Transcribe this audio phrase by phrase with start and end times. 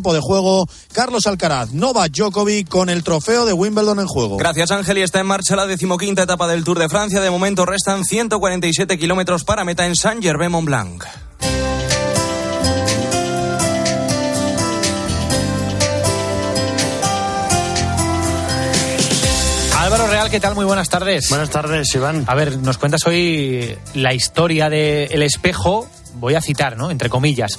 [0.00, 4.38] de juego Carlos Alcaraz, Novak Djokovic con el trofeo de Wimbledon en juego.
[4.38, 7.20] Gracias Ángel y está en marcha la decimoquinta etapa del Tour de Francia.
[7.20, 11.04] De momento restan 147 kilómetros para meta en Saint-Gervais-Mont-Blanc.
[19.90, 20.54] Álvaro Real, ¿qué tal?
[20.54, 21.28] Muy buenas tardes.
[21.30, 22.24] Buenas tardes, Iván.
[22.28, 26.90] A ver, nos cuentas hoy la historia de El Espejo, voy a citar, ¿no?
[26.90, 27.58] Entre comillas.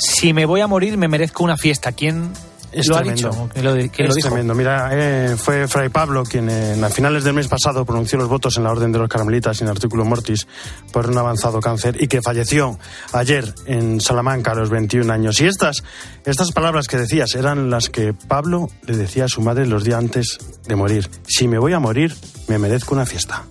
[0.00, 1.92] Si me voy a morir, me merezco una fiesta.
[1.92, 2.32] ¿Quién
[2.72, 3.28] es lo tremendo.
[3.28, 3.48] ha dicho?
[3.52, 4.28] ¿Quién lo, quién es lo dijo?
[4.28, 4.54] tremendo.
[4.54, 8.56] Mira, eh, fue Fray Pablo quien eh, a finales del mes pasado pronunció los votos
[8.56, 10.46] en la Orden de los Carmelitas sin artículo mortis
[10.90, 12.78] por un avanzado cáncer y que falleció
[13.12, 15.40] ayer en Salamanca a los 21 años.
[15.40, 15.82] Y estas,
[16.24, 19.98] estas palabras que decías eran las que Pablo le decía a su madre los días
[19.98, 21.10] antes de morir.
[21.26, 22.16] Si me voy a morir,
[22.48, 23.44] me merezco una fiesta.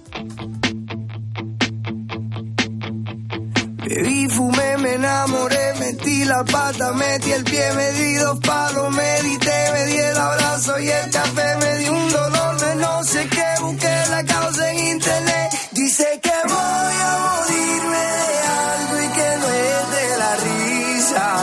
[3.90, 9.58] Bebí, fumé, me enamoré, metí la pata, metí el pie, me di dos palos, medité,
[9.74, 13.46] me di el abrazo y el café, me di un dolor de no sé qué,
[13.62, 15.50] busqué la causa en internet.
[15.72, 18.38] Dice que voy a morirme de
[18.70, 21.38] algo y que no es de la risa.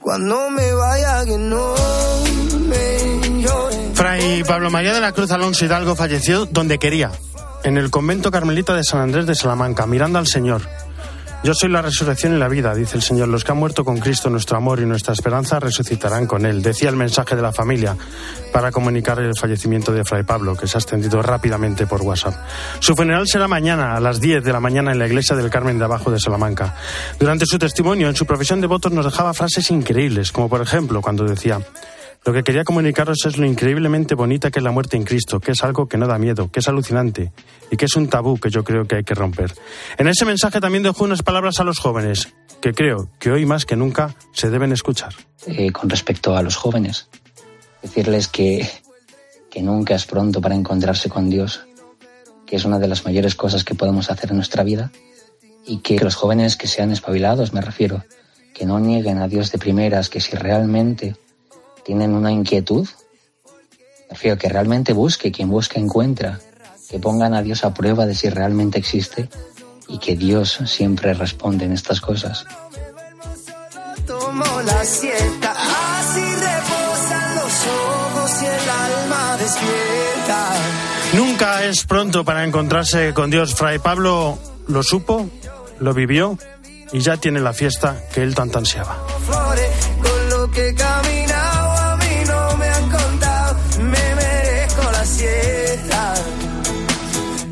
[0.00, 1.74] Cuando me vaya que no
[2.70, 3.76] me llore.
[3.92, 7.12] Fray Pablo María de la Cruz Alonso Hidalgo falleció donde quería,
[7.64, 10.62] en el convento carmelita de San Andrés de Salamanca, mirando al Señor.
[11.44, 13.26] Yo soy la resurrección y la vida, dice el Señor.
[13.26, 16.62] Los que han muerto con Cristo, nuestro amor y nuestra esperanza, resucitarán con Él.
[16.62, 17.96] Decía el mensaje de la familia
[18.52, 22.36] para comunicar el fallecimiento de Fray Pablo, que se ha extendido rápidamente por WhatsApp.
[22.78, 25.78] Su funeral será mañana a las 10 de la mañana en la iglesia del Carmen
[25.78, 26.76] de Abajo de Salamanca.
[27.18, 31.02] Durante su testimonio en su profesión de votos nos dejaba frases increíbles, como por ejemplo
[31.02, 31.58] cuando decía.
[32.24, 35.52] Lo que quería comunicaros es lo increíblemente bonita que es la muerte en Cristo, que
[35.52, 37.32] es algo que no da miedo, que es alucinante
[37.70, 39.52] y que es un tabú que yo creo que hay que romper.
[39.98, 43.66] En ese mensaje también dejó unas palabras a los jóvenes, que creo que hoy más
[43.66, 45.14] que nunca se deben escuchar.
[45.46, 47.08] eh, con respecto a los jóvenes.
[47.82, 48.70] Decirles que,
[49.50, 51.66] que nunca es pronto para encontrarse con Dios,
[52.46, 54.92] que es una de las mayores cosas que podemos hacer en nuestra vida,
[55.66, 58.04] y que los jóvenes que sean espabilados, me refiero,
[58.54, 61.16] que no nieguen a Dios de primeras, que si realmente
[61.84, 62.88] tienen una inquietud,
[64.10, 66.40] refiero que realmente busque, quien busca encuentra,
[66.88, 69.28] que pongan a Dios a prueba de si realmente existe
[69.88, 72.44] y que Dios siempre responde en estas cosas.
[74.06, 75.10] Tomo la así
[76.20, 80.52] reposan los ojos y el alma despierta.
[81.14, 83.54] Nunca es pronto para encontrarse con Dios.
[83.54, 85.28] Fray Pablo lo supo,
[85.78, 86.38] lo vivió
[86.92, 88.98] y ya tiene la fiesta que él tanto ansiaba.
[89.26, 90.74] Flores, con lo que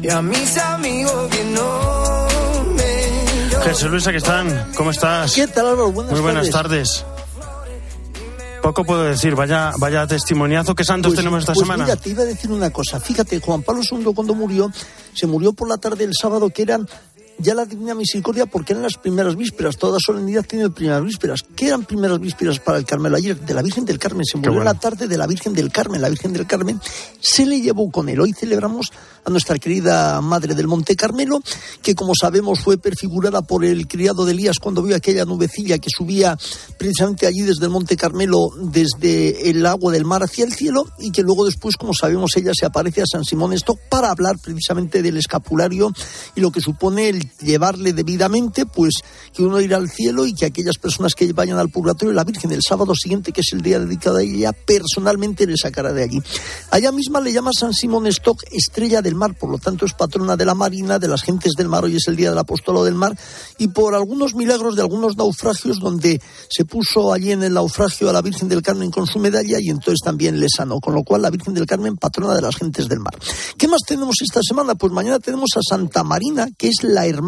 [0.03, 2.27] Y a mis amigos que no
[2.75, 3.61] me.
[3.65, 4.73] Jesús Luis, aquí están.
[4.77, 5.35] ¿Cómo estás?
[5.35, 5.93] ¿Qué tal, Álvaro?
[5.93, 7.05] Buenas Muy buenas tardes.
[7.05, 7.21] tardes.
[8.63, 10.75] Poco puedo decir, vaya, vaya testimoniazo.
[10.75, 11.85] ¿Qué santos Pues- tenemos esta pues semana?
[11.85, 13.01] Mira, te iba a decir una cosa.
[13.01, 14.71] Fíjate, Juan Pablo II cuando murió,
[15.15, 16.87] se murió por la tarde del sábado, que eran
[17.41, 19.77] ya la Divina Misericordia, porque eran las primeras vísperas.
[19.77, 21.45] Toda solemnidad tiene primeras vísperas.
[21.57, 23.17] ¿Qué eran primeras vísperas para el Carmelo?
[23.17, 24.25] Ayer, de la Virgen del Carmen.
[24.25, 24.65] Se murió bueno.
[24.65, 26.01] la tarde de la Virgen del Carmen.
[26.01, 26.81] La Virgen del Carmen
[27.21, 28.21] se le llevó con él.
[28.21, 28.91] Hoy celebramos
[29.25, 31.41] a nuestra querida Madre del Monte Carmelo,
[31.83, 35.89] que como sabemos fue perfigurada por el criado de Elías cuando vio aquella nubecilla que
[35.91, 36.39] subía
[36.79, 41.11] precisamente allí desde el Monte Carmelo, desde el agua del mar hacia el cielo, y
[41.11, 45.03] que luego después, como sabemos, ella se aparece a San Simón Stock para hablar precisamente
[45.03, 45.93] del escapulario
[46.35, 48.95] y lo que supone el llevarle debidamente, pues
[49.33, 52.53] que uno irá al cielo y que aquellas personas que vayan al purgatorio, la Virgen
[52.53, 56.23] el sábado siguiente, que es el día dedicado a ella, personalmente le sacará de allí.
[56.71, 60.37] Allá misma le llama San Simón Stock estrella del mar, por lo tanto es patrona
[60.37, 62.95] de la marina, de las gentes del mar, hoy es el día del apostolado del
[62.95, 63.17] mar,
[63.59, 68.13] y por algunos milagros de algunos naufragios donde se puso allí en el naufragio a
[68.13, 71.23] la Virgen del Carmen con su medalla y entonces también le sanó, con lo cual
[71.23, 73.17] la Virgen del Carmen patrona de las gentes del mar.
[73.57, 74.75] ¿Qué más tenemos esta semana?
[74.75, 77.20] Pues mañana tenemos a Santa Marina, que es la hermana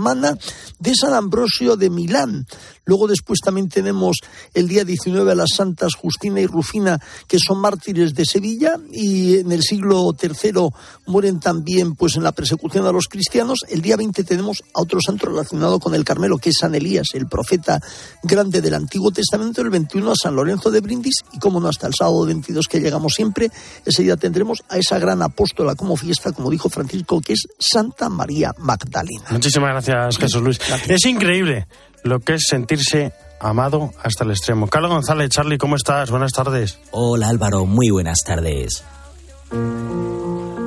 [0.78, 2.46] de San Ambrosio de Milán.
[2.84, 4.18] Luego después también tenemos
[4.54, 6.98] el día 19 a las santas Justina y Rufina,
[7.28, 10.68] que son mártires de Sevilla y en el siglo III
[11.06, 13.60] mueren también pues en la persecución a los cristianos.
[13.68, 17.08] El día 20 tenemos a otro santo relacionado con el Carmelo, que es San Elías,
[17.14, 17.80] el profeta
[18.22, 19.62] grande del Antiguo Testamento.
[19.62, 22.80] El 21 a San Lorenzo de Brindis y como no hasta el sábado 22 que
[22.80, 23.50] llegamos siempre,
[23.84, 28.08] ese día tendremos a esa gran apóstola como fiesta, como dijo Francisco, que es Santa
[28.08, 29.24] María Magdalena.
[29.30, 30.60] Muchísimas gracias, Jesús Luis.
[30.88, 31.66] Es increíble
[32.02, 34.68] lo que es sentirse amado hasta el extremo.
[34.68, 36.10] Carlos González, Charlie, ¿cómo estás?
[36.10, 36.78] Buenas tardes.
[36.92, 38.84] Hola Álvaro, muy buenas tardes.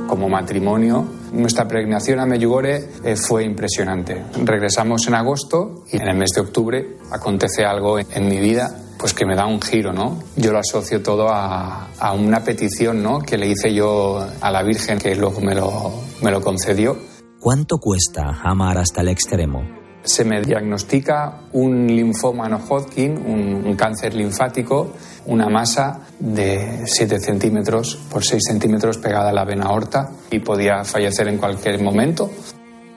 [0.07, 4.23] Como matrimonio, nuestra pregnación a Medjugorje eh, fue impresionante.
[4.43, 8.81] Regresamos en agosto y en el mes de octubre acontece algo en, en mi vida
[8.97, 10.19] pues que me da un giro, ¿no?
[10.37, 13.19] Yo lo asocio todo a, a una petición, ¿no?
[13.19, 15.91] Que le hice yo a la Virgen, que luego me lo,
[16.21, 16.97] me lo concedió.
[17.39, 19.84] ¿Cuánto cuesta amar hasta el extremo?
[20.05, 24.93] Se me diagnostica un linfoma no Hodgkin, un, un cáncer linfático,
[25.25, 30.83] una masa de 7 centímetros por 6 centímetros pegada a la vena aorta y podía
[30.83, 32.29] fallecer en cualquier momento.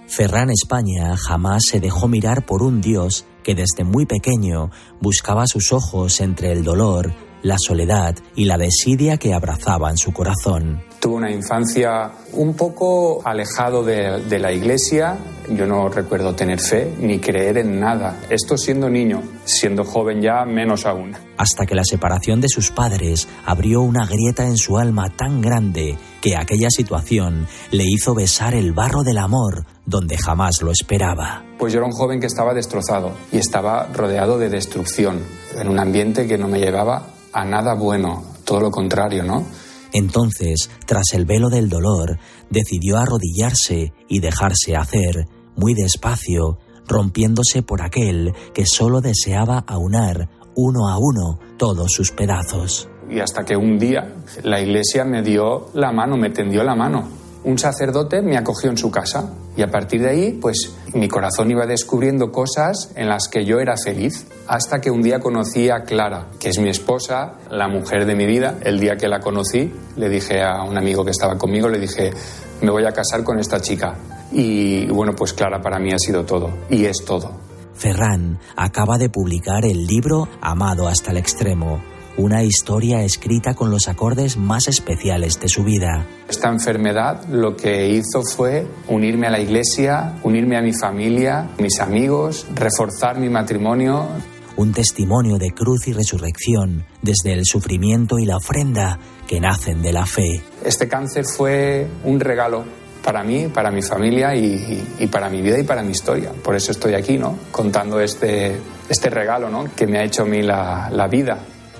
[0.08, 4.70] Ferran España jamás se dejó mirar por un Dios que desde muy pequeño
[5.00, 7.12] buscaba sus ojos entre el dolor,
[7.42, 10.82] la soledad y la desidia que abrazaban su corazón.
[11.00, 15.16] Tuve una infancia un poco alejado de, de, la iglesia.
[15.48, 18.20] Yo no recuerdo tener fe ni creer en nada.
[18.28, 21.14] Esto siendo niño, siendo joven ya menos aún.
[21.36, 25.96] Hasta que la separación de sus padres abrió una grieta en su alma tan grande
[26.20, 31.44] que aquella situación le hizo besar el barro del amor donde jamás lo esperaba.
[31.58, 35.20] Pues yo era un joven que estaba destrozado y estaba rodeado de destrucción,
[35.56, 39.46] en un ambiente que no me llevaba a nada bueno, todo lo contrario, ¿no?
[39.92, 42.18] Entonces, tras el velo del dolor,
[42.50, 45.26] decidió arrodillarse y dejarse hacer,
[45.56, 52.88] muy despacio, rompiéndose por aquel que solo deseaba aunar uno a uno todos sus pedazos.
[53.08, 57.08] Y hasta que un día la iglesia me dio la mano, me tendió la mano.
[57.48, 61.50] Un sacerdote me acogió en su casa y a partir de ahí, pues mi corazón
[61.50, 64.26] iba descubriendo cosas en las que yo era feliz.
[64.46, 68.26] Hasta que un día conocí a Clara, que es mi esposa, la mujer de mi
[68.26, 68.58] vida.
[68.62, 72.12] El día que la conocí, le dije a un amigo que estaba conmigo, le dije,
[72.60, 73.94] me voy a casar con esta chica.
[74.30, 77.30] Y bueno, pues Clara para mí ha sido todo y es todo.
[77.72, 81.80] Ferran acaba de publicar el libro Amado hasta el extremo,
[82.18, 86.04] una historia escrita con los acordes más especiales de su vida.
[86.28, 91.78] Esta enfermedad lo que hizo fue unirme a la iglesia, unirme a mi familia, mis
[91.78, 94.08] amigos, reforzar mi matrimonio.
[94.56, 98.98] Un testimonio de cruz y resurrección desde el sufrimiento y la ofrenda
[99.28, 100.42] que nacen de la fe.
[100.64, 102.64] Este cáncer fue un regalo
[103.04, 106.32] para mí, para mi familia y, y, para mi vida y para mi historia.
[106.42, 107.38] Por eso estoy aquí, ¿no?
[107.52, 108.56] Contando este,
[108.88, 109.72] este regalo, ¿no?
[109.76, 111.38] Que me ha hecho a mí la, la vida.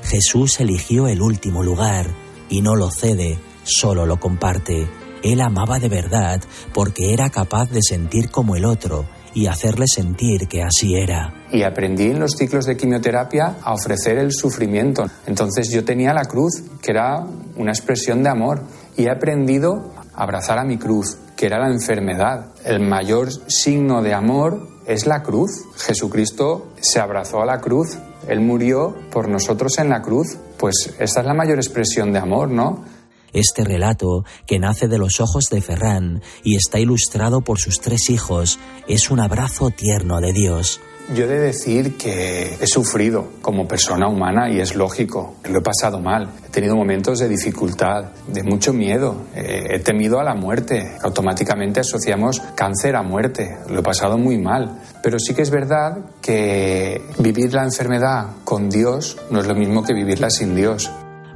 [0.09, 2.07] Jesús eligió el último lugar
[2.49, 4.89] y no lo cede, solo lo comparte.
[5.23, 6.41] Él amaba de verdad
[6.73, 11.35] porque era capaz de sentir como el otro y hacerle sentir que así era.
[11.53, 15.05] Y aprendí en los ciclos de quimioterapia a ofrecer el sufrimiento.
[15.27, 17.27] Entonces yo tenía la cruz, que era
[17.57, 18.63] una expresión de amor,
[18.97, 22.47] y he aprendido a abrazar a mi cruz, que era la enfermedad.
[22.65, 25.51] El mayor signo de amor es la cruz.
[25.77, 30.37] Jesucristo se abrazó a la cruz él murió por nosotros en la cruz.
[30.59, 32.85] Pues esta es la mayor expresión de amor, ¿no?
[33.33, 38.09] Este relato, que nace de los ojos de Ferran y está ilustrado por sus tres
[38.09, 40.81] hijos, es un abrazo tierno de Dios.
[41.15, 45.37] Yo he de decir que he sufrido como persona humana y es lógico.
[45.49, 46.29] Lo he pasado mal.
[46.47, 49.23] He tenido momentos de dificultad, de mucho miedo.
[49.35, 50.99] Eh, he temido a la muerte.
[51.03, 53.57] Automáticamente asociamos cáncer a muerte.
[53.71, 54.83] Lo he pasado muy mal.
[55.03, 59.83] Pero sí que es verdad que vivir la enfermedad con Dios no es lo mismo
[59.83, 60.91] que vivirla sin Dios.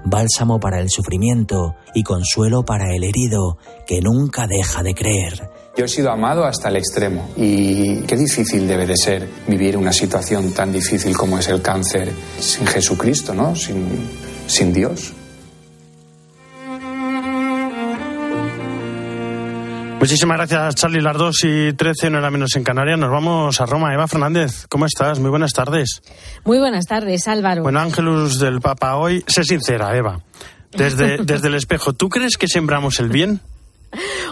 [0.04, 5.61] Bálsamo para el sufrimiento y consuelo para el herido que nunca deja de creer.
[5.76, 9.92] Yo he sido amado hasta el extremo y qué difícil debe de ser vivir una
[9.92, 13.56] situación tan difícil como es el cáncer sin Jesucristo, ¿no?
[13.56, 13.86] Sin,
[14.46, 15.14] sin Dios.
[19.98, 21.00] Muchísimas gracias, Charlie.
[21.00, 22.98] Las 2 y 13, no era menos en Canarias.
[22.98, 23.94] Nos vamos a Roma.
[23.94, 25.20] Eva Fernández, ¿cómo estás?
[25.20, 26.02] Muy buenas tardes.
[26.44, 27.62] Muy buenas tardes, Álvaro.
[27.62, 29.24] Bueno, Ángelus del Papa hoy.
[29.28, 30.20] Sé sincera, Eva.
[30.72, 33.40] Desde, desde el espejo, ¿tú crees que sembramos el bien?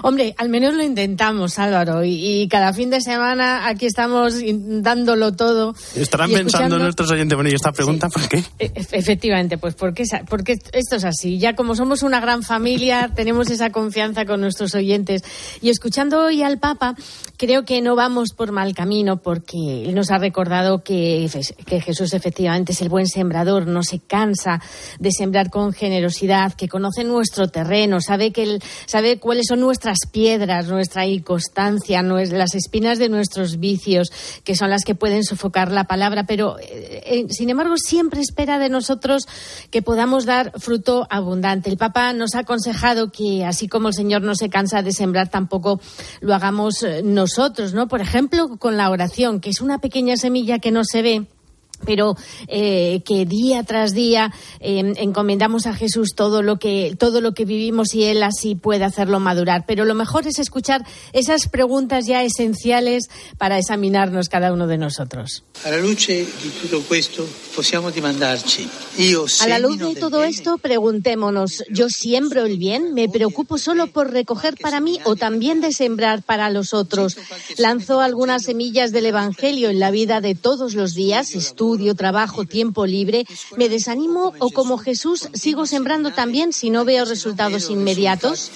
[0.02, 5.33] Hombre, al menos lo intentamos, Álvaro, y, y, cada fin de semana aquí estamos dándolo
[5.33, 5.75] todo.
[5.95, 8.45] Estarán pensando nuestros oyentes, bueno, ¿y esta pregunta sí, por qué?
[8.59, 11.38] E efectivamente, pues porque, porque esto es así.
[11.38, 15.23] Ya como somos una gran familia, tenemos esa confianza con nuestros oyentes.
[15.61, 16.95] Y escuchando hoy al Papa,
[17.37, 21.28] creo que no vamos por mal camino, porque él nos ha recordado que,
[21.66, 24.61] que Jesús efectivamente es el buen sembrador, no se cansa
[24.99, 29.90] de sembrar con generosidad, que conoce nuestro terreno, sabe, que él, sabe cuáles son nuestras
[30.11, 34.11] piedras, nuestra inconstancia, las espinas de nuestros vicios,
[34.45, 38.59] que son las que pueden sofocar la palabra, pero eh, eh, sin embargo siempre espera
[38.59, 39.27] de nosotros
[39.71, 41.71] que podamos dar fruto abundante.
[41.71, 45.29] El Papa nos ha aconsejado que así como el Señor no se cansa de sembrar,
[45.29, 45.81] tampoco
[46.21, 47.89] lo hagamos nosotros, ¿no?
[47.89, 51.27] Por ejemplo, con la oración, que es una pequeña semilla que no se ve
[51.85, 52.17] pero
[52.49, 57.45] eh, que día tras día eh, encomendamos a Jesús todo lo que todo lo que
[57.45, 59.65] vivimos y él así puede hacerlo madurar.
[59.67, 63.09] Pero lo mejor es escuchar esas preguntas ya esenciales
[63.39, 65.45] para examinarnos cada uno de nosotros.
[65.65, 66.27] A la luz de
[66.71, 68.69] todo esto, podemos demandarci.
[69.41, 72.95] A la luz de todo esto, preguntémonos, ¿yo siembro el bien?
[72.95, 77.17] ¿Me preocupo solo por recoger para mí o también de sembrar para los otros?
[77.59, 81.35] ¿Lanzo algunas semillas del Evangelio en la vida de todos los días?
[81.35, 87.05] estudio, trabajo, tiempo libre, me desanimo o como Jesús sigo sembrando también si no veo
[87.05, 88.50] resultados inmediatos?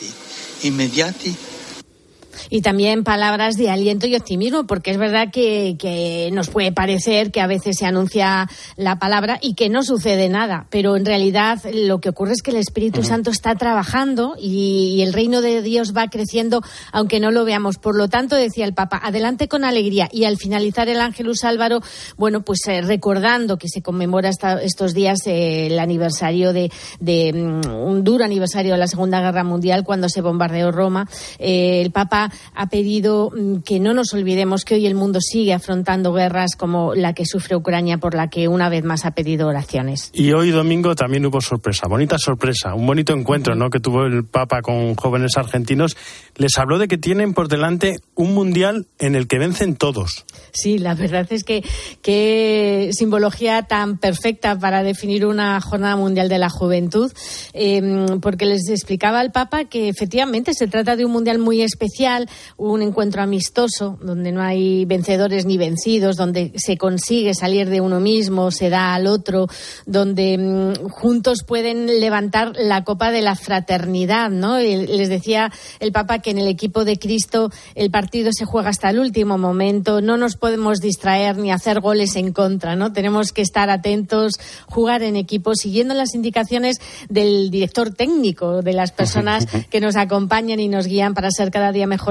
[2.50, 7.30] Y también palabras de aliento y optimismo, porque es verdad que, que, nos puede parecer
[7.30, 11.60] que a veces se anuncia la palabra y que no sucede nada, pero en realidad
[11.72, 15.92] lo que ocurre es que el Espíritu Santo está trabajando y, el reino de Dios
[15.94, 16.62] va creciendo,
[16.92, 17.78] aunque no lo veamos.
[17.78, 21.80] Por lo tanto, decía el Papa, adelante con alegría y al finalizar el Ángelus Álvaro,
[22.16, 24.30] bueno, pues eh, recordando que se conmemora
[24.62, 29.44] estos días eh, el aniversario de, de mm, un duro aniversario de la Segunda Guerra
[29.44, 32.23] Mundial cuando se bombardeó Roma, eh, el Papa
[32.54, 36.94] ha pedido mm, que no nos olvidemos que hoy el mundo sigue afrontando guerras como
[36.94, 40.10] la que sufre Ucrania, por la que una vez más ha pedido oraciones.
[40.12, 43.70] Y hoy domingo también hubo sorpresa, bonita sorpresa, un bonito encuentro ¿no?
[43.70, 45.96] que tuvo el Papa con jóvenes argentinos.
[46.36, 50.24] Les habló de que tienen por delante un mundial en el que vencen todos.
[50.52, 51.64] Sí, la verdad es que
[52.02, 57.12] qué simbología tan perfecta para definir una jornada mundial de la juventud,
[57.52, 62.13] em, porque les explicaba al Papa que efectivamente se trata de un mundial muy especial
[62.56, 68.00] un encuentro amistoso donde no hay vencedores ni vencidos, donde se consigue salir de uno
[68.00, 69.48] mismo, se da al otro,
[69.86, 74.58] donde mm, juntos pueden levantar la copa de la fraternidad, ¿no?
[74.58, 78.90] les decía el Papa que en el equipo de Cristo el partido se juega hasta
[78.90, 82.92] el último momento, no nos podemos distraer ni hacer goles en contra, ¿no?
[82.92, 84.34] Tenemos que estar atentos,
[84.66, 90.60] jugar en equipo, siguiendo las indicaciones del director técnico, de las personas que nos acompañan
[90.60, 92.03] y nos guían para ser cada día mejor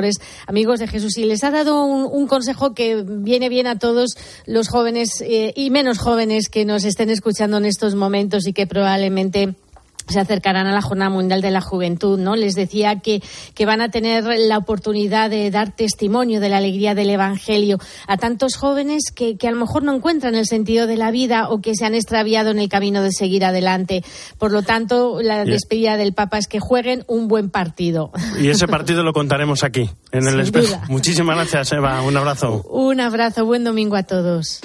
[0.48, 1.18] amigos de Jesús.
[1.18, 5.70] Y les ha dado un, consejo que viene bien a todos los jóvenes eh, y
[5.70, 9.56] menos jóvenes que nos estén escuchando en estos momentos y que probablemente
[10.08, 12.36] se acercarán a la Jornada Mundial de la Juventud, ¿no?
[12.36, 13.22] Les decía que,
[13.54, 18.18] que, van a tener la oportunidad de dar testimonio de la alegría del Evangelio a
[18.18, 21.62] tantos jóvenes que, que, a lo mejor no encuentran el sentido de la vida o
[21.62, 24.04] que se han extraviado en el camino de seguir adelante.
[24.38, 28.12] Por lo tanto, la despedida del Papa es que jueguen un buen partido.
[28.40, 30.82] Y ese partido lo contaremos aquí, en el espejo.
[30.90, 32.02] Muchísimas gracias, Eva.
[32.02, 32.64] Un abrazo.
[32.70, 33.46] Un abrazo.
[33.46, 34.62] Buen domingo a todos.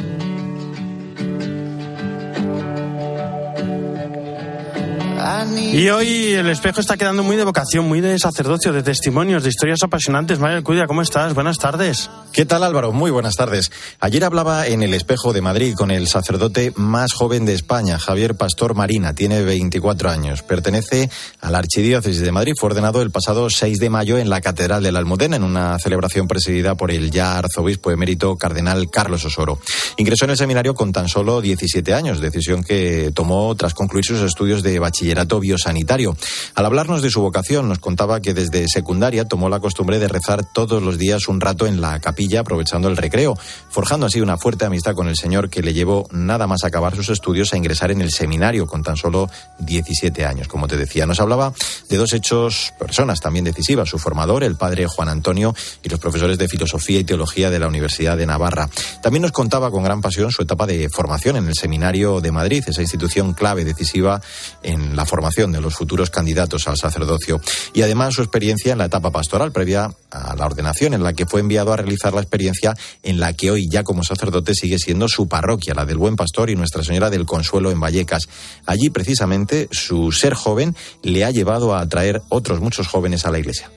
[5.57, 9.51] Y hoy el espejo está quedando muy de vocación, muy de sacerdocio, de testimonios, de
[9.51, 10.39] historias apasionantes.
[10.39, 11.35] María Cuida, ¿cómo estás?
[11.35, 12.09] Buenas tardes.
[12.33, 12.93] ¿Qué tal Álvaro?
[12.93, 13.71] Muy buenas tardes.
[14.01, 18.37] Ayer hablaba en el espejo de Madrid con el sacerdote más joven de España, Javier
[18.37, 19.15] Pastor Marina.
[19.15, 20.43] Tiene 24 años.
[20.43, 22.55] Pertenece a la Archidiócesis de Madrid.
[22.59, 25.79] Fue ordenado el pasado 6 de mayo en la Catedral de la Almudena en una
[25.79, 29.59] celebración presidida por el ya arzobispo emérito cardenal Carlos Osoro.
[29.99, 34.23] Ingresó en el seminario con tan solo 17 años, decisión que tomó tras concluir sus
[34.23, 34.79] estudios de
[35.19, 36.17] bachiller biosanitario.
[36.55, 40.45] Al hablarnos de su vocación, nos contaba que desde secundaria tomó la costumbre de rezar
[40.45, 43.37] todos los días un rato en la capilla, aprovechando el recreo,
[43.71, 47.09] forjando así una fuerte amistad con el Señor que le llevó nada más acabar sus
[47.11, 50.49] estudios a ingresar en el seminario con tan solo 17 años.
[50.49, 51.53] Como te decía, nos hablaba
[51.89, 56.39] de dos hechos, personas también decisivas, su formador, el padre Juan Antonio, y los profesores
[56.39, 58.69] de filosofía y teología de la Universidad de Navarra.
[59.03, 62.65] También nos contaba con gran pasión su etapa de formación en el Seminario de Madrid,
[62.67, 64.21] esa institución clave decisiva
[64.63, 67.41] en la formación de los futuros candidatos al sacerdocio
[67.73, 71.25] y además su experiencia en la etapa pastoral previa a la ordenación, en la que
[71.25, 72.75] fue enviado a realizar la experiencia
[73.05, 76.51] en la que hoy ya como sacerdote sigue siendo su parroquia, la del Buen Pastor
[76.51, 78.29] y Nuestra Señora del Consuelo en Vallecas.
[78.67, 80.75] Allí precisamente su ser joven
[81.05, 83.71] le ha llevado a atraer otros muchos jóvenes a la iglesia.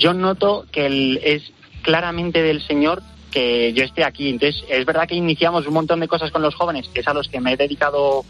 [0.00, 1.42] Yo noto que es
[1.82, 3.00] claramente del Señor
[3.30, 4.28] que yo esté aquí.
[4.30, 7.14] Entonces, es verdad que iniciamos un montón de cosas con los jóvenes, que es a
[7.14, 8.24] los que me he dedicado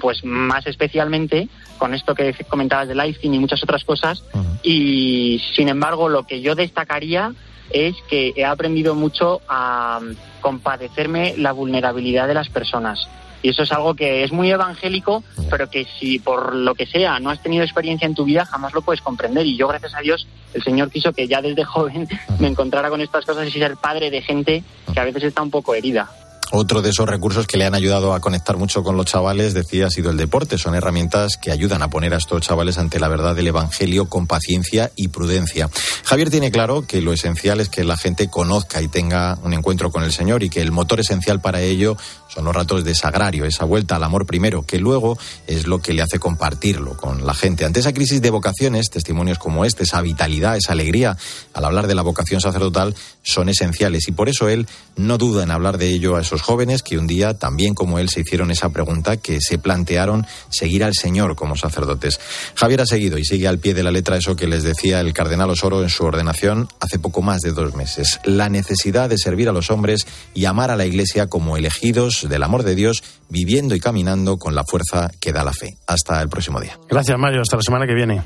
[0.00, 1.48] pues más especialmente
[1.78, 4.24] con esto que comentabas del Life y muchas otras cosas.
[4.62, 7.32] Y sin embargo, lo que yo destacaría
[7.70, 10.00] es que he aprendido mucho a
[10.40, 13.08] compadecerme la vulnerabilidad de las personas.
[13.40, 17.20] Y eso es algo que es muy evangélico, pero que si por lo que sea
[17.20, 19.46] no has tenido experiencia en tu vida, jamás lo puedes comprender.
[19.46, 22.08] Y yo, gracias a Dios, el Señor quiso que ya desde joven
[22.40, 25.50] me encontrara con estas cosas y ser padre de gente que a veces está un
[25.50, 26.10] poco herida.
[26.50, 29.86] Otro de esos recursos que le han ayudado a conectar mucho con los chavales, decía,
[29.86, 30.56] ha sido el deporte.
[30.56, 34.26] Son herramientas que ayudan a poner a estos chavales ante la verdad del Evangelio con
[34.26, 35.68] paciencia y prudencia.
[36.04, 39.90] Javier tiene claro que lo esencial es que la gente conozca y tenga un encuentro
[39.90, 43.44] con el Señor y que el motor esencial para ello son los ratos de sagrario,
[43.44, 47.34] esa vuelta al amor primero, que luego es lo que le hace compartirlo con la
[47.34, 47.64] gente.
[47.64, 51.16] Ante esa crisis de vocaciones, testimonios como este, esa vitalidad, esa alegría
[51.52, 55.50] al hablar de la vocación sacerdotal son esenciales y por eso él no duda en
[55.50, 58.70] hablar de ello a esos jóvenes que un día, también como él, se hicieron esa
[58.70, 62.20] pregunta, que se plantearon seguir al Señor como sacerdotes.
[62.54, 65.12] Javier ha seguido y sigue al pie de la letra eso que les decía el
[65.12, 68.20] cardenal Osoro en su ordenación hace poco más de dos meses.
[68.24, 72.42] La necesidad de servir a los hombres y amar a la Iglesia como elegidos del
[72.42, 75.76] amor de Dios, viviendo y caminando con la fuerza que da la fe.
[75.86, 76.78] Hasta el próximo día.
[76.88, 77.42] Gracias, Mario.
[77.42, 78.22] Hasta la semana que viene.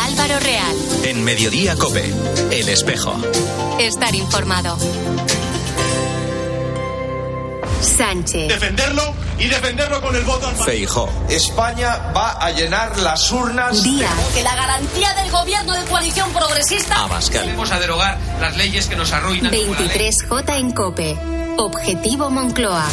[0.00, 0.76] Álvaro Real.
[1.04, 2.04] En Mediodía Cope,
[2.50, 3.14] El Espejo.
[3.80, 4.76] Estar informado.
[8.02, 8.48] Sánchez.
[8.48, 11.08] Defenderlo y defenderlo con el voto al Feijó.
[11.28, 13.80] España va a llenar las urnas.
[13.84, 14.10] Díaz.
[14.34, 16.96] Que la garantía del gobierno de coalición progresista.
[17.04, 17.46] Abascal.
[17.50, 19.52] Vamos a derogar las leyes que nos arruinan.
[19.52, 21.16] 23J en Cope.
[21.58, 22.84] Objetivo Moncloa.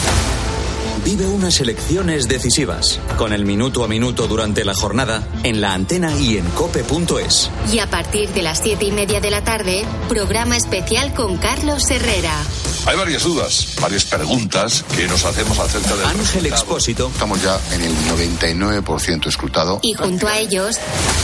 [1.04, 6.14] Vive unas elecciones decisivas, con el minuto a minuto durante la jornada, en la antena
[6.16, 7.50] y en cope.es.
[7.74, 11.90] Y a partir de las siete y media de la tarde, programa especial con Carlos
[11.90, 12.36] Herrera.
[12.86, 16.56] Hay varias dudas, varias preguntas que nos hacemos acerca del Ángel resultado.
[16.56, 17.08] Expósito.
[17.14, 19.80] Estamos ya en el 99% escrutado.
[19.84, 20.78] Y junto a ellos,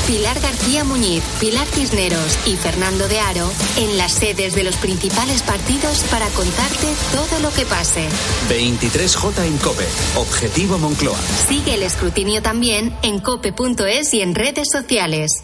[0.07, 5.41] Pilar García Muñiz, Pilar Cisneros y Fernando de Aro en las sedes de los principales
[5.41, 8.07] partidos para contarte todo lo que pase.
[8.49, 9.87] 23J en Cope.
[10.15, 11.17] Objetivo Moncloa.
[11.47, 15.43] Sigue el escrutinio también en cope.es y en redes sociales.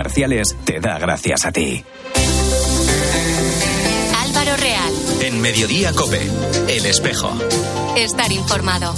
[0.65, 1.83] te da gracias a ti.
[4.17, 4.93] Álvaro Real.
[5.21, 6.21] En Mediodía Cope.
[6.67, 7.31] El Espejo.
[7.95, 8.93] Estar informado.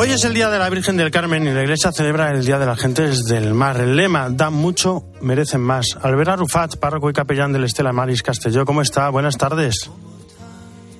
[0.00, 2.60] Hoy es el Día de la Virgen del Carmen y la Iglesia celebra el Día
[2.60, 3.80] de las Gentes del Mar.
[3.80, 5.98] El lema, dan mucho, merecen más.
[6.00, 9.10] Albera Rufat, párroco y capellán del Estela Maris Castelló, ¿cómo está?
[9.10, 9.90] Buenas tardes.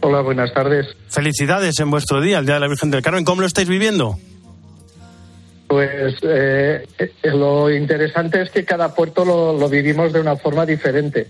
[0.01, 0.89] Hola, buenas tardes.
[1.11, 3.25] Felicidades en vuestro día, el Día de la Virgen del Carmen.
[3.25, 4.19] ¿Cómo lo estáis viviendo?
[5.69, 10.67] Pues eh, eh, lo interesante es que cada puerto lo, lo vivimos de una forma
[10.67, 11.29] diferente.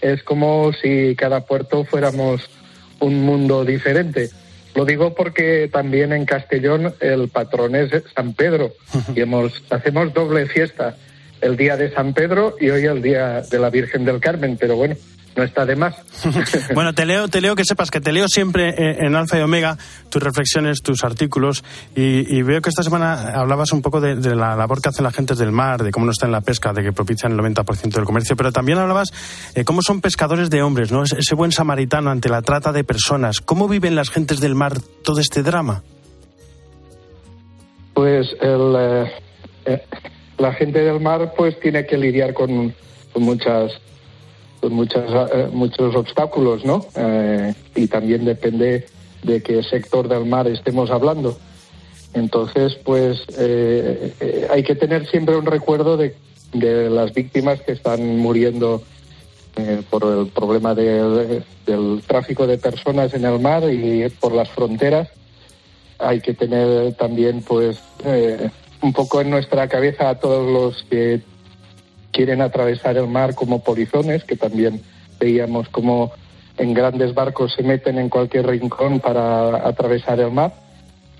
[0.00, 2.50] Es como si cada puerto fuéramos
[2.98, 4.30] un mundo diferente.
[4.74, 8.72] Lo digo porque también en Castellón el patrón es San Pedro
[9.14, 10.96] y hemos, hacemos doble fiesta,
[11.40, 14.76] el día de San Pedro y hoy el día de la Virgen del Carmen, pero
[14.76, 14.96] bueno,
[15.36, 15.94] no está de más.
[16.74, 19.42] bueno, te leo, te leo que sepas que te leo siempre eh, en Alfa y
[19.42, 19.76] Omega
[20.08, 24.34] tus reflexiones, tus artículos y, y veo que esta semana hablabas un poco de, de,
[24.34, 26.72] la labor que hacen las gentes del mar, de cómo no está en la pesca,
[26.72, 29.08] de que propician el 90% del comercio, pero también hablabas
[29.54, 31.02] eh, cómo son pescadores de hombres, ¿no?
[31.02, 33.40] Ese, ese buen samaritano ante la trata de personas.
[33.40, 35.82] ¿Cómo viven las gentes del mar todo este drama?
[37.94, 39.12] Pues el, eh,
[39.66, 39.82] eh,
[40.38, 42.74] la gente del mar pues tiene que lidiar con,
[43.12, 43.72] con muchas
[44.64, 46.86] con muchas, eh, muchos obstáculos, ¿no?
[46.96, 48.86] Eh, y también depende
[49.22, 51.36] de qué sector del mar estemos hablando.
[52.14, 56.14] Entonces, pues eh, eh, hay que tener siempre un recuerdo de,
[56.54, 58.80] de las víctimas que están muriendo
[59.56, 64.32] eh, por el problema de, de, del tráfico de personas en el mar y por
[64.32, 65.10] las fronteras.
[65.98, 67.78] Hay que tener también, pues,
[68.80, 71.20] un poco en nuestra cabeza a todos los que
[72.14, 74.80] quieren atravesar el mar como polizones, que también
[75.18, 76.12] veíamos como
[76.56, 80.54] en grandes barcos se meten en cualquier rincón para atravesar el mar.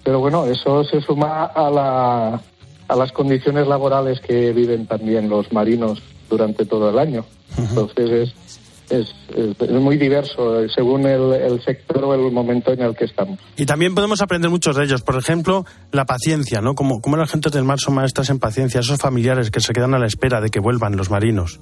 [0.04, 2.40] Pero bueno, eso se suma a, la,
[2.88, 7.24] a las condiciones laborales que viven también los marinos durante todo el año.
[7.58, 8.53] Entonces es,
[8.90, 13.04] es, es, es, muy diverso según el, el, sector o el momento en el que
[13.04, 13.38] estamos.
[13.56, 15.02] Y también podemos aprender muchos de ellos.
[15.02, 16.74] Por ejemplo, la paciencia, ¿no?
[16.74, 19.94] Como, como las gentes del mar son maestras en paciencia, esos familiares que se quedan
[19.94, 21.60] a la espera de que vuelvan los marinos.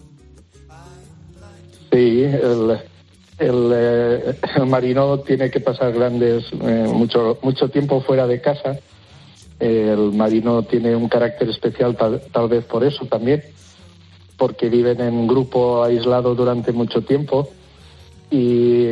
[1.92, 2.78] Sí, el,
[3.38, 8.78] el, eh, el marino tiene que pasar grandes, eh, mucho, mucho tiempo fuera de casa.
[9.60, 13.42] el marino tiene un carácter especial tal, tal vez por eso también,
[14.42, 17.48] porque viven en grupo aislado durante mucho tiempo
[18.28, 18.88] y,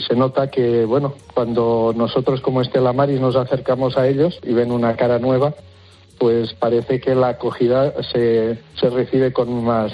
[0.00, 4.72] se nota que, bueno, cuando nosotros como Estela Maris nos acercamos a ellos y ven
[4.72, 5.52] una cara nueva,
[6.16, 9.92] pues parece que la acogida se, se recibe con más,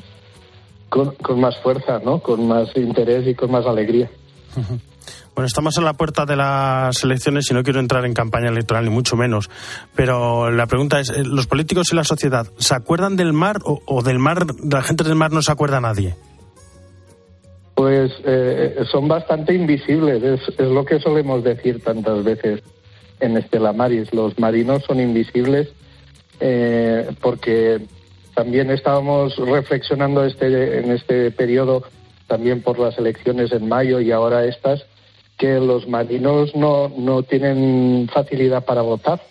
[0.88, 2.20] con, con más fuerza, ¿no?
[2.20, 4.08] Con más interés y con más alegría.
[5.40, 8.84] Bueno, estamos en la puerta de las elecciones y no quiero entrar en campaña electoral,
[8.84, 9.48] ni mucho menos.
[9.94, 14.02] Pero la pregunta es, eh, ¿los políticos y la sociedad se acuerdan del mar o,
[14.02, 16.14] del mar, de la gente del mar no se acuerda nadie?
[17.74, 22.62] Pues eh, son bastante invisibles, es, es lo que solemos decir tantas veces
[23.20, 24.12] en Estela Maris.
[24.12, 25.70] Los marinos son invisibles
[26.38, 27.80] eh, porque
[28.34, 31.84] también estábamos reflexionando este, en este periodo,
[32.26, 34.84] también por las elecciones en mayo y ahora estas,
[35.40, 39.22] que los marinos no, no tienen facilidad para votar.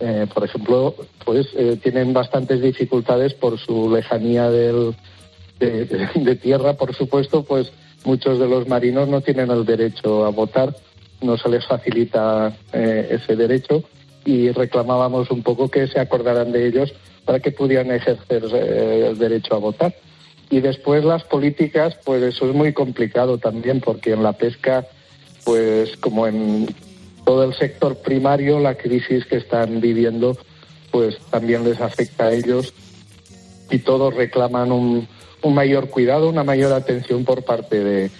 [0.00, 0.94] Eh, por ejemplo,
[1.26, 4.94] pues eh, tienen bastantes dificultades por su lejanía del,
[5.58, 7.70] de, tierra, por supuesto, pues
[8.04, 10.74] muchos de los marinos no tienen el derecho a votar,
[11.20, 13.84] no se les facilita eh, ese derecho
[14.24, 16.94] y reclamábamos un poco que se acordaran de ellos
[17.26, 19.94] para que pudieran ejercer el derecho a votar.
[20.48, 24.86] Y después las políticas, pues eso es muy complicado también, porque en la pesca,
[25.46, 26.66] pues como en
[27.24, 30.36] todo el sector primario, la crisis que están viviendo,
[30.90, 32.74] pues también les afecta a ellos
[33.70, 35.08] y todos reclaman un,
[35.42, 38.10] un mayor cuidado, una mayor atención por parte de,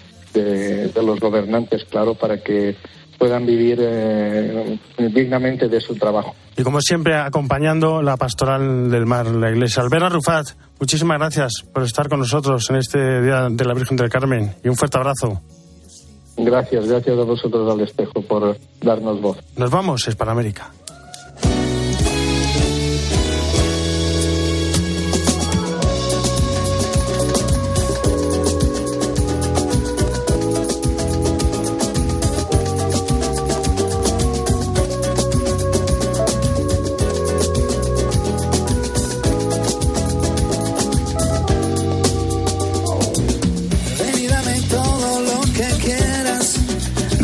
[1.01, 2.75] los gobernantes, claro, para que
[3.17, 6.35] puedan vivir eh, dignamente de su trabajo.
[6.55, 9.81] Y como siempre, acompañando la pastoral del mar, la iglesia.
[9.81, 14.09] Albera Rufat, muchísimas gracias por estar con nosotros en este Día de la Virgen del
[14.09, 15.41] Carmen y un fuerte abrazo.
[16.37, 19.37] Gracias, gracias a vosotros al espejo por darnos voz.
[19.55, 20.71] Nos vamos, es América.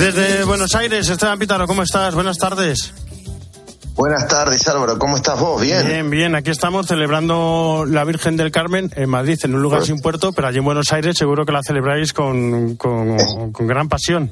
[0.04, 2.14] Desde Buenos Aires, Esteban Pítaro, ¿cómo estás?
[2.14, 2.94] Buenas tardes.
[3.96, 5.00] Buenas tardes, Álvaro.
[5.00, 5.62] ¿Cómo estás vos?
[5.62, 5.88] Bien.
[5.88, 6.36] Bien, bien.
[6.36, 10.34] Aquí estamos celebrando la Virgen del Carmen en Madrid, en un lugar Pues- sin puerto,
[10.34, 14.30] pero allí en Buenos Aires seguro que la celebráis con, con- con gran pasión.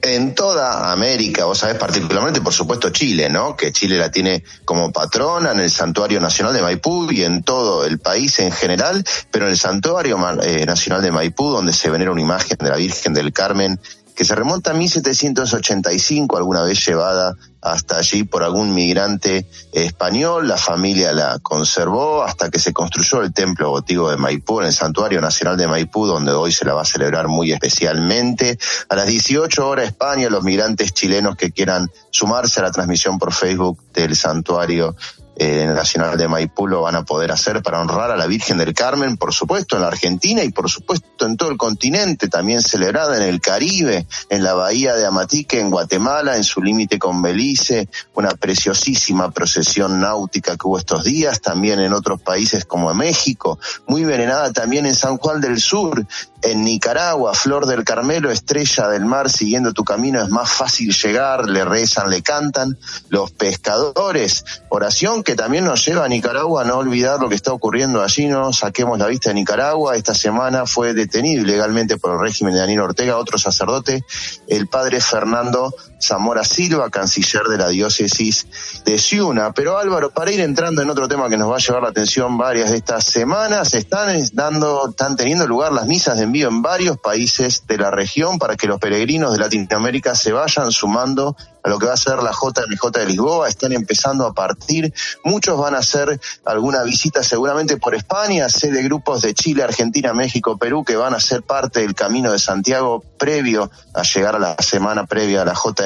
[0.00, 3.56] En toda América, vos sabés, particularmente, por supuesto, Chile, ¿no?
[3.56, 7.84] Que Chile la tiene como patrona en el Santuario Nacional de Maipú y en todo
[7.84, 12.12] el país en general, pero en el Santuario eh, Nacional de Maipú, donde se venera
[12.12, 13.80] una imagen de la Virgen del Carmen
[14.16, 20.48] que se remonta a 1785, alguna vez llevada hasta allí por algún migrante español.
[20.48, 24.72] La familia la conservó hasta que se construyó el templo votivo de Maipú en el
[24.72, 28.58] Santuario Nacional de Maipú, donde hoy se la va a celebrar muy especialmente.
[28.88, 33.34] A las 18 horas España, los migrantes chilenos que quieran sumarse a la transmisión por
[33.34, 34.96] Facebook del Santuario
[35.38, 38.72] eh, Nacional de Maipú lo van a poder hacer para honrar a la Virgen del
[38.72, 43.16] Carmen, por supuesto en la Argentina y por supuesto en todo el continente, también celebrada
[43.18, 47.88] en el Caribe, en la bahía de Amatique, en Guatemala, en su límite con Belice,
[48.14, 53.58] una preciosísima procesión náutica que hubo estos días, también en otros países como en México,
[53.86, 56.06] muy venerada también en San Juan del Sur,
[56.42, 61.48] en Nicaragua, Flor del Carmelo, estrella del mar, siguiendo tu camino es más fácil llegar,
[61.48, 66.78] le rezan, le cantan los pescadores, oración que también nos lleva a Nicaragua a no
[66.78, 70.94] olvidar lo que está ocurriendo allí, no saquemos la vista de Nicaragua, esta semana fue
[70.94, 74.04] detenido ilegalmente por el régimen de Daniel Ortega, otro sacerdote,
[74.46, 78.46] el padre Fernando Zamora Silva, canciller de la diócesis
[78.84, 79.52] de Ciuna.
[79.52, 82.36] Pero Álvaro, para ir entrando en otro tema que nos va a llevar la atención
[82.38, 86.62] varias de estas semanas, están es- dando, están teniendo lugar las misas de envío en
[86.62, 91.68] varios países de la región para que los peregrinos de Latinoamérica se vayan sumando a
[91.68, 95.74] lo que va a ser la JMJ de Lisboa, están empezando a partir, muchos van
[95.74, 100.84] a hacer alguna visita seguramente por España, sé de grupos de Chile, Argentina, México, Perú
[100.84, 105.06] que van a ser parte del camino de Santiago previo a llegar a la semana
[105.06, 105.85] previa a la JMJ,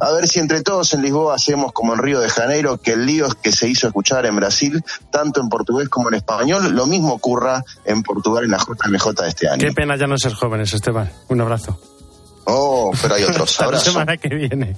[0.00, 3.06] a ver si entre todos en Lisboa hacemos como en Río de Janeiro, que el
[3.06, 7.12] lío que se hizo escuchar en Brasil, tanto en portugués como en español, lo mismo
[7.14, 9.60] ocurra en Portugal en la JMJ de este año.
[9.60, 11.10] Qué pena ya no ser jóvenes, Esteban.
[11.28, 11.78] Un abrazo.
[12.44, 13.50] Oh, pero hay otros.
[13.50, 14.76] Hasta la semana que viene.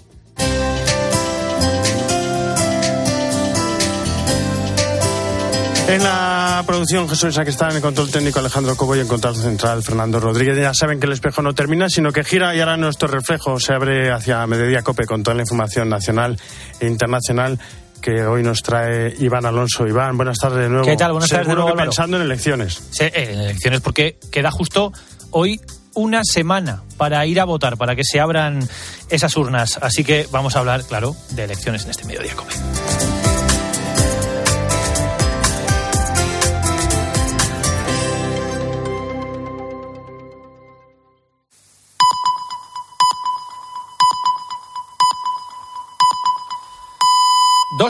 [5.89, 6.30] En la
[6.61, 10.21] la producción Jesús Sacristán, en el control técnico Alejandro Cobo y en control central Fernando
[10.21, 10.59] Rodríguez.
[10.59, 13.73] Ya saben que el espejo no termina, sino que gira y ahora nuestro reflejo se
[13.73, 16.39] abre hacia Mediodía Cope con toda la información nacional
[16.79, 17.59] e internacional
[18.03, 19.87] que hoy nos trae Iván Alonso.
[19.87, 20.85] Iván, buenas tardes de nuevo.
[20.85, 21.13] ¿Qué tal?
[21.13, 22.83] Buenas tardes de Seguro nuevo, que pensando en elecciones.
[22.91, 24.93] Sí, eh, en elecciones porque queda justo
[25.31, 25.63] hoy
[25.95, 28.69] una semana para ir a votar, para que se abran
[29.09, 29.79] esas urnas.
[29.81, 32.35] Así que vamos a hablar, claro, de elecciones en este mediodía.
[32.37, 33.10] Come.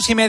[0.00, 0.28] Dos y media.